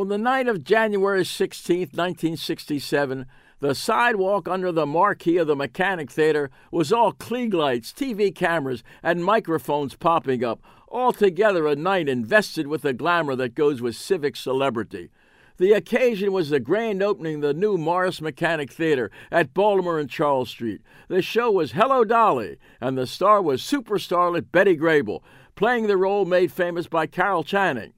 [0.00, 3.26] On the night of January 16, 1967,
[3.58, 8.82] the sidewalk under the marquee of the Mechanic Theater was all Klieg lights, TV cameras,
[9.02, 14.36] and microphones popping up, altogether a night invested with the glamour that goes with civic
[14.36, 15.10] celebrity.
[15.58, 20.08] The occasion was the grand opening of the new Morris Mechanic Theater at Baltimore and
[20.08, 20.80] Charles Street.
[21.08, 25.20] The show was Hello Dolly, and the star was superstarlet Betty Grable,
[25.56, 27.92] playing the role made famous by Carol Channing.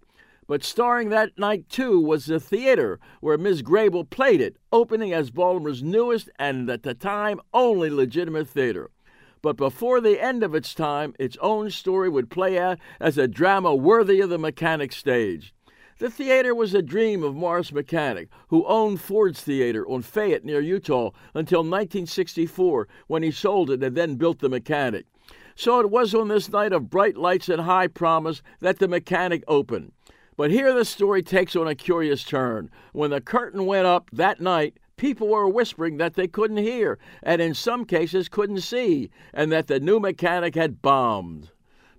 [0.47, 5.31] But starring that night, too, was the theater where Miss Grable played it, opening as
[5.31, 8.91] Baltimore's newest and, at the time, only legitimate theater.
[9.41, 13.29] But before the end of its time, its own story would play out as a
[13.29, 15.55] drama worthy of the mechanic stage.
[15.99, 20.61] The theater was a dream of Morris Mechanic, who owned Ford's Theater on Fayette near
[20.61, 25.07] Eutaw until 1964 when he sold it and then built the Mechanic.
[25.55, 29.45] So it was on this night of bright lights and high promise that the Mechanic
[29.47, 29.93] opened.
[30.37, 32.71] But here the story takes on a curious turn.
[32.93, 37.43] When the curtain went up that night, people were whispering that they couldn't hear, and
[37.43, 41.51] in some cases couldn't see, and that the new mechanic had bombed.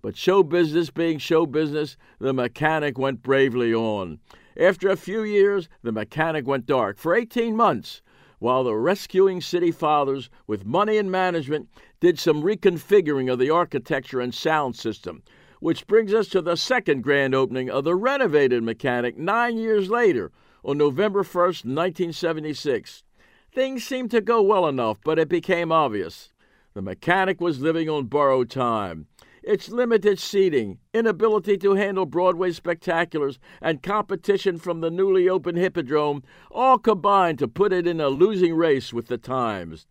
[0.02, 4.20] But show business being show business, the mechanic went bravely on.
[4.58, 8.02] After a few years, the mechanic went dark for 18 months,
[8.40, 14.20] while the rescuing city fathers, with money and management, did some reconfiguring of the architecture
[14.20, 15.24] and sound system,
[15.64, 20.30] which brings us to the second grand opening of the renovated mechanic nine years later,
[20.62, 23.04] on November 1st, 1976.
[23.50, 26.34] Things seemed to go well enough, but it became obvious.
[26.74, 29.08] The mechanic was living on borrowed time.
[29.42, 36.24] Its limited seating, inability to handle Broadway spectaculars, and competition from the newly opened Hippodrome
[36.52, 39.88] all combined to put it in a losing race with the times.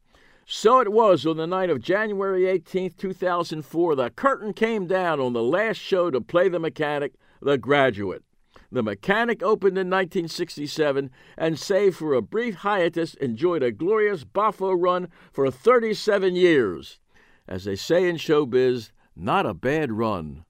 [0.47, 5.33] So it was on the night of January 18, 2004, the curtain came down on
[5.33, 8.25] the last show to play the mechanic, The Graduate.
[8.70, 14.75] The Mechanic opened in 1967 and, save for a brief hiatus, enjoyed a glorious Boffo
[14.77, 16.98] run for 37 years.
[17.47, 20.45] As they say in showbiz, not a bad run.